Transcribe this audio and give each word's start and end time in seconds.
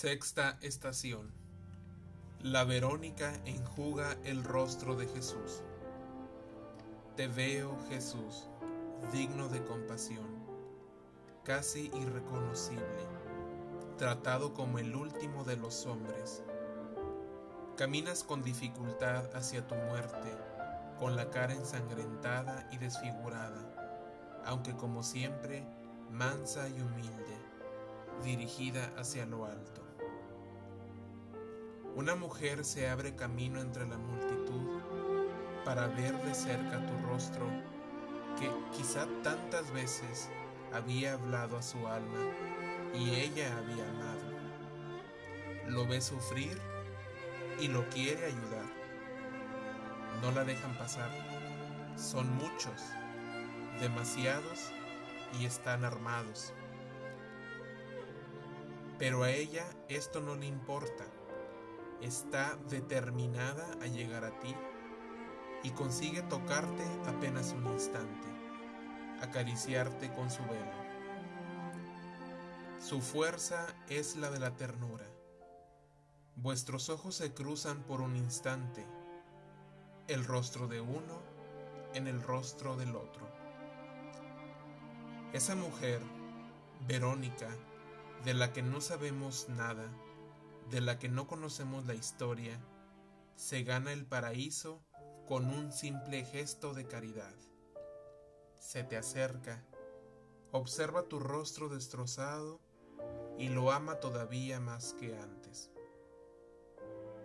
Sexta 0.00 0.56
estación. 0.62 1.30
La 2.42 2.64
Verónica 2.64 3.34
enjuga 3.44 4.16
el 4.24 4.42
rostro 4.44 4.96
de 4.96 5.06
Jesús. 5.06 5.60
Te 7.16 7.28
veo, 7.28 7.76
Jesús, 7.90 8.48
digno 9.12 9.50
de 9.50 9.62
compasión, 9.62 10.26
casi 11.44 11.90
irreconocible, 11.94 13.04
tratado 13.98 14.54
como 14.54 14.78
el 14.78 14.96
último 14.96 15.44
de 15.44 15.56
los 15.56 15.84
hombres. 15.84 16.42
Caminas 17.76 18.24
con 18.24 18.42
dificultad 18.42 19.26
hacia 19.36 19.66
tu 19.66 19.74
muerte, 19.74 20.34
con 20.98 21.14
la 21.14 21.28
cara 21.28 21.52
ensangrentada 21.52 22.66
y 22.72 22.78
desfigurada, 22.78 24.40
aunque 24.46 24.74
como 24.74 25.02
siempre, 25.02 25.62
mansa 26.10 26.70
y 26.70 26.80
humilde, 26.80 27.36
dirigida 28.24 28.90
hacia 28.96 29.26
lo 29.26 29.44
alto. 29.44 29.89
Una 32.00 32.14
mujer 32.14 32.64
se 32.64 32.88
abre 32.88 33.14
camino 33.14 33.60
entre 33.60 33.86
la 33.86 33.98
multitud 33.98 34.80
para 35.66 35.86
ver 35.88 36.14
de 36.22 36.32
cerca 36.34 36.80
tu 36.86 36.96
rostro 37.06 37.46
que 38.38 38.50
quizá 38.74 39.06
tantas 39.22 39.70
veces 39.74 40.30
había 40.72 41.12
hablado 41.12 41.58
a 41.58 41.62
su 41.62 41.86
alma 41.86 42.20
y 42.94 43.16
ella 43.16 43.54
había 43.58 43.86
amado. 43.90 44.32
Lo 45.68 45.86
ve 45.86 46.00
sufrir 46.00 46.58
y 47.60 47.68
lo 47.68 47.86
quiere 47.90 48.24
ayudar. 48.24 48.64
No 50.22 50.30
la 50.30 50.44
dejan 50.44 50.78
pasar. 50.78 51.10
Son 51.98 52.34
muchos, 52.36 52.80
demasiados 53.78 54.72
y 55.38 55.44
están 55.44 55.84
armados. 55.84 56.54
Pero 58.98 59.22
a 59.22 59.30
ella 59.30 59.66
esto 59.90 60.22
no 60.22 60.34
le 60.34 60.46
importa. 60.46 61.04
Está 62.00 62.56
determinada 62.68 63.66
a 63.82 63.86
llegar 63.86 64.24
a 64.24 64.38
ti 64.40 64.54
y 65.62 65.70
consigue 65.70 66.22
tocarte 66.22 66.84
apenas 67.06 67.52
un 67.52 67.66
instante, 67.66 68.26
acariciarte 69.20 70.10
con 70.14 70.30
su 70.30 70.42
velo. 70.44 70.80
Su 72.80 73.02
fuerza 73.02 73.66
es 73.88 74.16
la 74.16 74.30
de 74.30 74.40
la 74.40 74.56
ternura. 74.56 75.04
Vuestros 76.36 76.88
ojos 76.88 77.16
se 77.16 77.34
cruzan 77.34 77.82
por 77.82 78.00
un 78.00 78.16
instante, 78.16 78.86
el 80.08 80.24
rostro 80.24 80.66
de 80.66 80.80
uno 80.80 81.20
en 81.92 82.06
el 82.06 82.22
rostro 82.22 82.76
del 82.76 82.96
otro. 82.96 83.28
Esa 85.34 85.54
mujer, 85.54 86.00
Verónica, 86.88 87.48
de 88.24 88.32
la 88.32 88.52
que 88.52 88.62
no 88.62 88.80
sabemos 88.80 89.48
nada, 89.50 89.84
de 90.70 90.80
la 90.80 90.98
que 90.98 91.08
no 91.08 91.26
conocemos 91.26 91.86
la 91.86 91.94
historia, 91.94 92.58
se 93.34 93.64
gana 93.64 93.92
el 93.92 94.06
paraíso 94.06 94.82
con 95.26 95.46
un 95.46 95.72
simple 95.72 96.24
gesto 96.24 96.74
de 96.74 96.86
caridad. 96.86 97.34
Se 98.58 98.84
te 98.84 98.96
acerca, 98.96 99.64
observa 100.52 101.08
tu 101.08 101.18
rostro 101.18 101.68
destrozado 101.68 102.60
y 103.38 103.48
lo 103.48 103.72
ama 103.72 104.00
todavía 104.00 104.60
más 104.60 104.94
que 104.94 105.16
antes. 105.16 105.70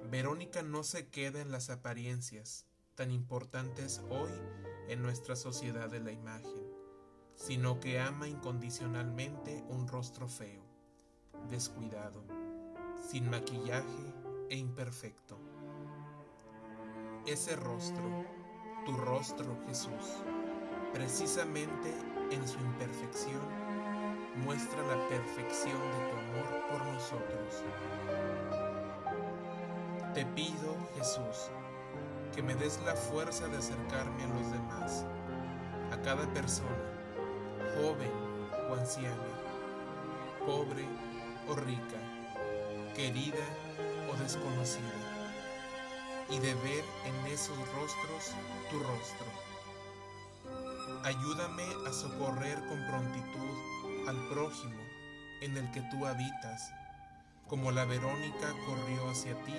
Verónica 0.09 0.61
no 0.61 0.83
se 0.83 1.07
queda 1.07 1.41
en 1.41 1.51
las 1.51 1.69
apariencias 1.69 2.65
tan 2.95 3.11
importantes 3.11 4.01
hoy 4.09 4.31
en 4.87 5.01
nuestra 5.01 5.35
sociedad 5.35 5.89
de 5.89 5.99
la 5.99 6.11
imagen, 6.11 6.71
sino 7.35 7.79
que 7.79 7.99
ama 7.99 8.27
incondicionalmente 8.27 9.63
un 9.67 9.87
rostro 9.87 10.27
feo, 10.27 10.63
descuidado, 11.49 12.23
sin 13.01 13.29
maquillaje 13.29 14.13
e 14.49 14.57
imperfecto 14.57 15.45
ese 17.25 17.55
rostro, 17.55 18.23
tu 18.85 18.95
rostro 18.97 19.57
Jesús, 19.67 20.21
precisamente 20.93 21.91
en 22.29 22.47
su 22.47 22.59
imperfección, 22.59 23.41
muestra 24.43 24.81
la 24.83 25.07
perfección 25.07 25.73
de 25.73 26.09
tu 26.09 26.17
amor 26.17 26.69
por 26.69 26.85
nosotros. 26.85 27.63
Te 30.13 30.25
pido, 30.27 30.75
Jesús, 30.95 31.49
que 32.35 32.43
me 32.43 32.53
des 32.55 32.79
la 32.85 32.95
fuerza 32.95 33.47
de 33.47 33.57
acercarme 33.57 34.23
a 34.23 34.27
los 34.27 34.51
demás, 34.51 35.05
a 35.91 36.01
cada 36.03 36.31
persona, 36.31 36.69
joven 37.75 38.11
o 38.69 38.75
anciana, 38.75 39.17
pobre 40.45 40.85
o 41.47 41.55
rica, 41.55 42.14
querida 42.95 43.45
o 44.09 44.15
desconocida 44.21 44.81
y 46.29 46.39
de 46.39 46.53
ver 46.55 46.83
en 47.05 47.31
esos 47.31 47.57
rostros 47.57 48.31
tu 48.71 48.79
rostro. 48.79 49.27
Ayúdame 51.03 51.65
a 51.87 51.91
socorrer 51.91 52.57
con 52.67 52.87
prontitud 52.87 54.07
al 54.07 54.17
prójimo 54.29 54.81
en 55.41 55.57
el 55.57 55.69
que 55.71 55.81
tú 55.91 56.05
habitas, 56.05 56.71
como 57.47 57.71
la 57.71 57.85
Verónica 57.85 58.53
corrió 58.65 59.09
hacia 59.09 59.35
ti 59.43 59.55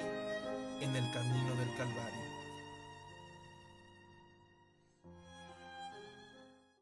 en 0.81 0.97
el 0.97 1.13
camino 1.13 1.55
del 1.55 1.77
Calvario. 1.77 2.06